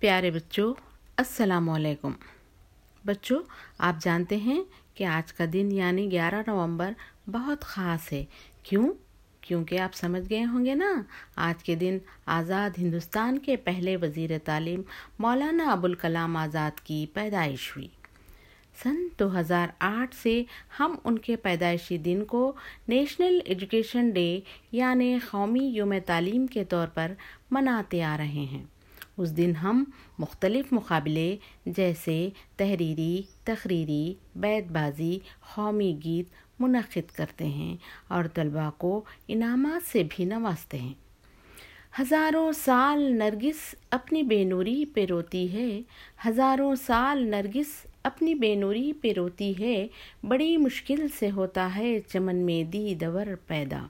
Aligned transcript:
پیارے 0.00 0.30
بچوں، 0.30 0.74
السلام 1.16 1.70
علیکم۔ 1.70 2.12
بچوں، 3.04 3.42
آپ 3.78 3.94
جانتے 4.02 4.36
ہیں 4.36 4.64
کہ 4.94 5.04
آج 5.04 5.32
کا 5.32 5.44
دن 5.52 5.72
یعنی 5.72 6.10
گیارہ 6.10 6.42
نومبر 6.46 6.92
بہت 7.26 7.60
خاص 7.60 8.12
ہے۔ 8.12 8.24
کیوں؟ 8.62 8.92
کیونکہ 9.40 9.78
آپ 9.78 9.94
سمجھ 9.94 10.30
گئے 10.30 10.44
ہوں 10.44 10.64
گے 10.64 10.74
نا، 10.74 11.02
آج 11.36 11.64
کے 11.64 11.74
دن 11.74 11.98
آزاد 12.26 12.70
ہندوستان 12.78 13.38
کے 13.38 13.56
پہلے 13.56 13.96
وزیر 13.96 14.30
تعلیم 14.44 14.82
مولانا 15.18 15.72
ابوالکلام 15.72 16.36
آزاد 16.36 16.80
کی 16.80 17.06
پیدائش 17.14 17.76
ہوئی۔ 17.76 17.88
سن 18.82 19.08
دو 19.18 19.40
ہزار 19.40 19.68
آٹھ 19.78 20.14
سے 20.14 20.42
ہم 20.80 20.96
ان 21.04 21.18
کے 21.18 21.36
پیدائشی 21.36 21.98
دن 21.98 22.24
کو 22.24 22.52
نیشنل 22.88 23.38
ایجوکیشن 23.44 24.10
ڈے 24.10 24.40
یعنی 24.72 25.18
قومی 25.30 25.64
یوم 25.64 25.94
تعلیم 26.06 26.46
کے 26.46 26.64
طور 26.64 26.88
پر 26.94 27.12
مناتے 27.50 28.02
آ 28.02 28.16
رہے 28.16 28.26
ہیں۔ 28.26 28.64
اس 29.20 29.36
دن 29.36 29.56
ہم 29.56 29.84
مختلف 30.18 30.72
مقابلے 30.72 31.36
جیسے 31.66 32.28
تحریری، 32.56 33.22
تقریری، 33.44 34.14
بیت 34.36 34.72
بازی، 34.72 35.18
قومی 35.54 35.98
گیت 36.04 36.26
منعقد 36.60 37.16
کرتے 37.16 37.46
ہیں 37.46 37.76
اور 38.08 38.24
طلباء 38.34 38.70
کو 38.78 39.04
انعامات 39.28 39.90
سے 39.92 40.02
بھی 40.10 40.24
نوازتے 40.24 40.78
ہیں۔ 40.78 40.94
ہزاروں 42.00 42.52
سال 42.52 43.12
نرگس 43.18 43.74
اپنی 43.90 44.22
بے 44.22 44.44
نوری 44.44 44.84
پہ 44.84 45.04
روتی 45.04 45.52
ہے۔ 45.52 45.82
ہزاروں 46.28 46.74
سال 46.74 47.30
نرگس 47.30 47.86
اپنی 48.02 48.34
بے 48.34 48.54
نوری 48.54 48.92
پہ 48.92 49.12
روتی 49.12 49.52
ہے۔ 49.58 49.88
بڑی 50.28 50.56
مشکل 50.56 51.06
سے 51.18 51.30
ہوتا 51.30 51.76
ہے 51.76 52.00
چمن 52.08 52.36
میں 52.36 52.64
دی 52.64 52.94
دور 52.94 53.26
پیدا۔ 53.46 53.86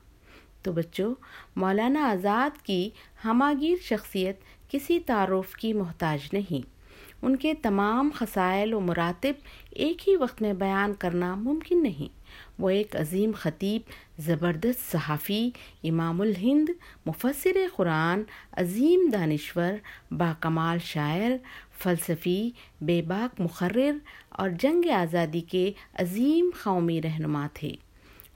تو 0.63 0.73
بچوں، 0.73 1.15
مولانا 1.57 2.09
آزاد 2.11 2.67
کی 2.67 2.91
ہماگیر 3.25 3.77
شخصیت 3.83 4.41
کسی 4.71 5.01
تعارف 5.01 5.57
کی 5.57 5.73
محتاج 5.73 6.29
نہیں۔ 6.33 6.81
ان 7.23 7.37
کے 7.37 7.55
تمام 7.55 8.11
خسائل 8.15 8.75
و 8.75 8.81
مراتب 8.81 9.33
ایک 9.71 10.09
ہی 10.09 10.17
وقت 10.17 10.43
میں 10.43 10.53
بیان 10.53 10.95
کرنا 10.95 11.35
ممکن 11.35 11.83
نہیں۔ 11.83 12.21
وہ 12.59 12.71
ایک 12.71 12.97
عظیم 12.97 13.31
خطیب، 13.37 13.83
زبردست 14.19 14.93
صحافی، 14.93 15.51
امام 15.85 16.21
الہند، 16.21 16.69
مفسر 17.07 17.57
قرآن، 17.77 18.23
عظیم 18.53 19.11
دانشور، 19.13 19.73
باکمال 20.15 20.79
شاعر، 20.79 21.31
فلسفی، 21.79 22.51
بے 22.81 23.03
باک 23.03 23.41
مقرر 23.41 23.93
اور 24.29 24.51
جنگ 24.61 24.91
آزادی 24.91 25.41
کے 25.41 25.73
عظیم 25.95 26.51
قومی 26.63 27.03
رہنما 27.03 27.47
تھے۔ 27.55 27.73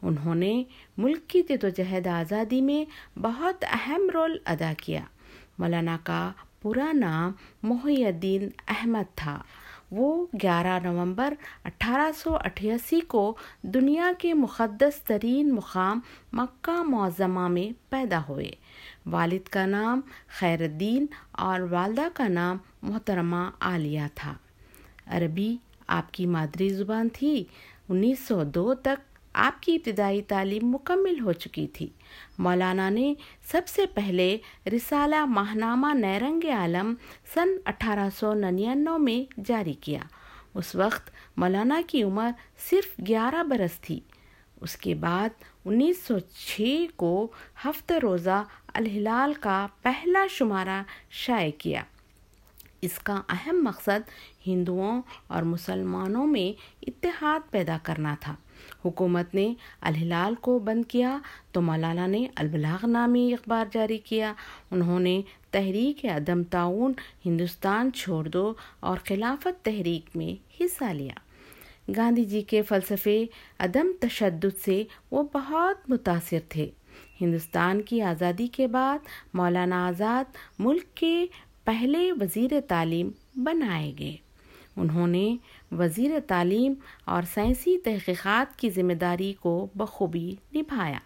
انہوں 0.02 0.34
نے 0.34 0.64
ملک 0.96 1.30
کی 1.30 1.42
جد 1.42 1.64
و 1.64 1.69
جہد 1.69 2.06
آزادی 2.06 2.60
میں 2.60 2.84
بہت 3.19 3.64
اہم 3.72 4.10
رول 4.14 4.38
ادا 4.44 4.72
کیا۔ 4.82 5.00
مولانا 5.58 5.97
کا 6.05 6.30
پورا 6.60 6.91
نام 6.94 7.33
محی 7.62 8.05
الدین 8.06 8.48
احمد 8.69 9.16
تھا 9.16 9.38
وہ 9.91 10.27
گیارہ 10.42 10.78
نومبر 10.83 11.34
اٹھارہ 11.64 12.10
سو 12.16 12.34
اٹھاسی 12.34 13.00
کو 13.00 13.34
دنیا 13.62 14.10
کے 14.19 14.32
مقدس 14.34 15.02
ترین 15.02 15.55
مقام 15.55 16.00
مکہ 16.32 16.82
معظمہ 16.82 17.48
میں 17.48 17.69
پیدا 17.91 18.20
ہوئے 18.28 18.50
والد 19.06 19.48
کا 19.48 19.66
نام 19.66 20.00
خیر 20.38 20.62
الدین 20.62 21.06
اور 21.38 21.60
والدہ 21.60 22.08
کا 22.14 22.28
نام 22.28 22.58
محترمہ 22.82 23.50
عالیہ 23.60 24.06
تھا 24.14 24.34
عربی 25.06 25.56
آپ 25.88 26.12
کی 26.14 26.27
مادری 26.27 26.69
زبان 26.69 27.08
تھی 27.12 27.44
انیس 27.88 28.27
سو 28.28 28.42
دو 28.44 28.75
تک 28.75 29.13
آپ 29.36 29.62
کی 29.62 29.74
ابتدائی 29.74 30.22
تعلیم 30.22 30.70
مکمل 30.70 31.20
ہو 31.20 31.32
چکی 31.32 31.66
تھی۔ 31.66 31.88
مولانا 32.38 32.90
نے 32.90 33.14
سب 33.50 33.62
سے 33.66 33.86
پہلے 33.86 34.38
رسالہ 34.66 35.24
ماہنامہ 35.24 35.94
نیرنگ 35.94 36.41
عالم 36.50 36.94
سن 37.34 37.48
اٹھارہ 37.64 38.08
سو 38.16 38.34
ننانوے 38.34 38.98
میں 38.98 39.41
جاری 39.44 39.72
کیا۔ 39.72 40.00
اس 40.54 40.74
وقت 40.74 41.10
مولانا 41.36 41.80
کی 41.86 42.02
عمر 42.02 42.30
صرف 42.70 43.00
گیارہ 43.08 43.42
برس 43.42 43.80
تھی۔ 43.80 44.00
اس 44.60 44.76
کے 44.76 44.94
بعد 44.94 45.28
انیس 45.64 46.03
سو 46.06 46.19
چھ 46.19 46.86
کو 46.97 47.32
ہفتہ 47.64 47.94
روزہ 47.94 48.44
الہلال 48.75 49.34
کا 49.34 49.66
پہلا 49.82 50.26
شمارہ 50.30 50.82
شائع 51.10 51.50
کیا۔ 51.59 51.82
اس 52.80 52.98
کا 52.98 53.22
اہم 53.28 53.64
مقصد 53.64 54.10
ہندوؤں 54.47 55.03
اور 55.26 55.42
مسلمانوں 55.42 56.26
میں 56.26 56.60
اتحاد 56.86 57.50
پیدا 57.50 57.76
کرنا 57.82 58.16
تھا۔ 58.20 58.34
حکومت 58.84 59.34
نے 59.34 59.54
الہلال 59.80 60.34
کو 60.34 60.58
بند 60.58 60.84
کیا 60.84 61.19
تو 61.52 61.60
مولانا 61.60 62.06
نے 62.06 62.26
البلاغ 62.36 62.86
نامی 62.86 63.32
اخبار 63.32 63.64
جاری 63.72 63.98
کیا۔ 63.98 64.32
انہوں 64.70 65.00
نے 65.00 65.22
تحریک 65.50 66.04
عدم 66.04 66.42
تعاون 66.42 66.92
ہندوستان 67.26 67.92
چھوڑ 67.92 68.28
دو 68.28 68.53
اور 68.80 68.97
خلافت 69.04 69.64
تحریک 69.64 70.16
میں 70.16 70.62
حصہ 70.62 70.84
لیا۔ 70.84 71.14
گاندھی 71.97 72.24
جی 72.24 72.42
کے 72.42 72.62
فلسفے 72.62 73.24
عدم 73.58 73.86
تشدد 74.00 74.64
سے 74.64 74.84
وہ 75.10 75.22
بہت 75.34 75.91
متاثر 75.91 76.38
تھے۔ 76.48 76.70
ہندوستان 77.20 77.82
کی 77.82 78.03
آزادی 78.03 78.47
کے 78.47 78.66
بعد 78.66 78.98
مولانا 79.34 79.86
آزاد 79.86 80.24
ملک 80.58 80.94
کے 80.94 81.26
پہلے 81.64 82.12
وزیر 82.12 82.50
تعلیم 82.69 83.10
بنائے 83.34 83.92
گئے۔ 83.98 84.16
انہوں 84.76 85.06
نے 85.06 85.36
وزیر 85.72 86.10
تعلیم 86.26 86.74
اور 87.04 87.22
سائنسی 87.22 87.78
تحقیقات 87.78 88.58
کی 88.58 88.70
ذمہ 88.70 88.92
داری 88.92 89.32
کو 89.40 89.68
بخوبی 89.74 90.34
نبھایا۔ 90.54 90.98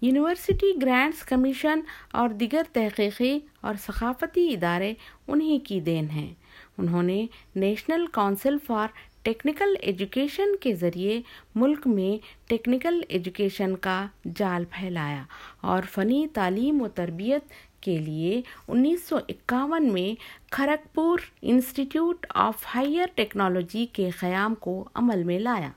یونیورسٹی 0.00 0.72
گرانٹس 0.82 1.22
کمیشن 1.22 1.80
اور 2.12 2.28
دیگر 2.28 2.62
تحقیقی 2.72 3.40
اور 3.60 3.74
ثقافتی 3.80 4.54
ادارے 4.54 4.94
انہی 5.28 5.58
کی 5.58 5.80
دین 5.80 6.10
ہیں۔ 6.10 6.34
انہوں 6.78 7.02
نے 7.02 7.26
National 7.56 8.06
Council 8.06 8.56
for 8.66 8.88
Technical 9.22 9.74
Education 9.80 10.56
کے 10.56 10.74
ذریعے 10.74 11.22
ملک 11.54 11.86
میں 11.86 12.26
ٹیکنیکل 12.48 13.00
ایجوکیشن 13.08 13.76
کا 13.76 14.06
جال 14.34 14.64
پھیلایا 14.70 15.22
اور 15.60 15.82
فنی 15.90 16.26
تعلیم 16.32 16.82
و 16.82 16.88
تربیت 16.88 17.42
کے 17.84 17.98
لیے 17.98 18.42
انیس 18.68 19.08
سو 19.08 19.16
اکاون 19.28 19.92
میں 19.92 20.10
Kharagpur 20.50 21.18
Institute 21.42 22.26
of 22.34 22.66
Higher 22.74 23.06
Technology 23.14 23.86
کے 23.92 24.10
قیام 24.10 24.54
کو 24.54 24.88
عمل 24.94 25.22
میں 25.24 25.38
لایا۔ 25.38 25.70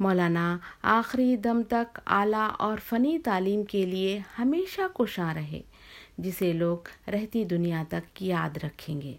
مولانا 0.00 0.58
آخری 0.82 1.36
دم 1.36 1.60
تک 1.68 2.00
اعلیٰ 2.06 2.50
اور 2.58 2.78
فنی 2.88 3.18
تعلیم 3.18 3.64
کے 3.64 3.86
لیے 3.86 4.20
ہمیشہ 4.38 4.80
کوشاں 4.92 5.34
رہے، 5.34 5.60
جسے 6.18 6.52
لوگ 6.52 6.78
رہتی 7.10 7.44
دنیا 7.44 7.84
تک 7.88 8.22
یاد 8.22 8.56
رکھیں 8.64 9.00
گے۔ 9.02 9.14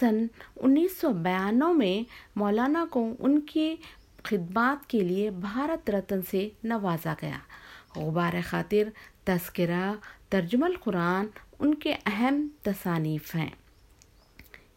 سن 0.00 0.26
انیس 0.56 1.00
سو 1.00 1.08
بیانوں 1.08 1.74
میں 1.74 1.96
مولانا 2.36 2.84
کو 2.90 3.08
ان 3.18 3.40
کی 3.40 3.74
خدمات 4.22 4.90
کے 4.90 5.00
لیے 5.00 5.30
بھارت 5.30 5.90
رتن 5.90 6.20
سے 6.30 6.48
نوازا 6.64 7.14
گیا۔ 7.22 7.38
غبار 7.96 8.32
خاطر 8.48 8.88
تذکرہ، 9.24 9.92
ترجمہ 10.28 10.64
القرآن 10.64 11.26
ان 11.58 11.74
کے 11.74 11.96
اہم 12.06 12.48
تصانیف 12.62 13.34
ہیں۔ 13.34 13.50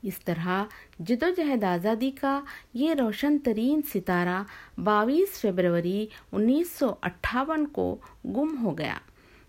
اس 0.04 0.20
طرح 0.20 0.64
جد 1.00 1.24
و 1.24 1.30
جہد 1.38 1.64
آزادی 1.64 2.12
کا 2.12 2.42
یہ 2.74 2.94
روشن 2.94 3.40
ترین 3.40 3.82
ستارہ 3.94 4.44
باویس 4.80 5.42
فبروری 5.42 6.08
انیس 6.32 6.72
سو 6.72 6.94
اٹھاون 7.02 7.68
کو 7.68 7.98
گم 8.26 8.58
ہو 8.64 8.78
گیا۔ 8.78 8.98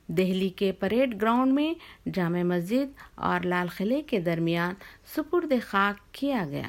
دہلی 0.07 0.49
کے 0.49 0.73
پریڈ 0.73 1.23
گراؤنڈ 1.23 1.53
میں 1.53 1.75
جامع 2.15 2.43
مسجد 2.43 2.93
اور 3.15 3.41
لال 3.41 3.69
قلعے 3.69 4.03
کے 4.03 4.21
درمیان 4.21 4.75
سپرد 5.17 5.53
خاک 5.67 6.15
کیا 6.15 6.45
گیا۔ 6.51 6.69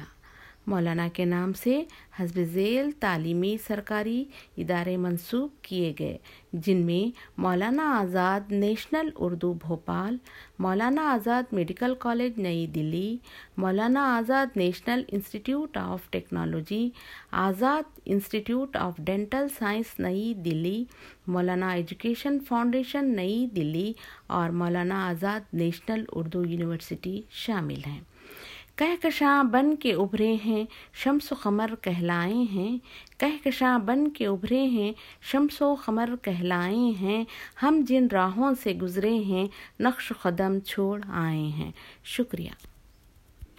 مولانا 0.66 1.08
کے 1.14 1.24
نام 1.24 1.52
سے 1.52 1.84
حزب 2.18 2.40
ذیل 2.52 2.90
تعلیمی 3.00 3.56
سرکاری 3.66 4.24
ادارے 4.56 4.96
منسوخ 4.96 5.50
کیے 5.62 5.92
گئے، 5.98 6.16
جن 6.52 6.76
میں 6.76 7.18
مولانا 7.40 7.98
Azad 7.98 8.52
national 8.52 9.08
Urdu 9.16 9.52
Bhopal, 9.52 10.16
Maulana 10.58 11.02
Azad 11.12 11.52
medical 11.52 11.94
college 11.98 12.38
Nai 12.40 12.66
Dilli, 12.66 13.16
Maulana 13.56 14.04
Azad 14.16 14.56
National 14.56 15.02
Institute 15.08 15.76
of 15.76 16.10
Technology, 16.10 16.90
Azad 17.30 17.98
Institute 18.04 18.76
of 18.76 18.96
Dental 18.98 19.46
Science 19.58 19.98
Nai 19.98 20.34
Dilli, 20.34 20.84
Maulana 21.26 21.70
education 21.70 22.38
foundation 22.48 23.14
نئی 23.16 23.46
دلی 23.46 23.92
اور 24.26 24.50
مولانا 24.50 25.08
آزاد 25.08 25.54
نیشنل 25.54 26.04
اردو 26.12 26.44
یونیورسٹی 26.44 27.20
شامل 27.30 27.80
ہیں۔ 27.86 28.00
کہکشاں 28.80 29.44
بن 29.44 29.76
کے 29.76 29.92
ابھرے 29.92 30.36
ہیں، 30.44 30.64
شمس 30.94 31.32
و 31.32 31.34
قمر 31.42 31.70
کہلائے 31.80 32.34
ہیں۔ 32.34 32.78
کہکشاں 33.18 33.78
بن 33.78 34.10
کے 34.10 34.26
ابھرے 34.26 34.62
ہیں، 34.62 34.92
شمس 35.22 35.62
و 35.62 35.74
قمر 35.74 36.10
کہلائے 36.22 36.92
ہیں۔ 37.00 37.24
ہم 37.62 37.84
جن 37.86 38.06
راہوں 38.12 38.54
سے 38.62 38.74
گزرے 38.74 39.14
ہیں، 39.14 39.48
نقش 39.80 40.12
قدم 40.22 40.60
چھوڑ 40.60 41.00
آئے 41.08 41.42
ہیں۔ 41.42 41.70
شکریہ۔ 42.04 42.69